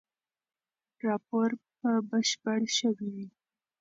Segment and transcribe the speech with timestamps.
[1.05, 1.49] راپور
[1.79, 3.27] به بشپړ شوی وي.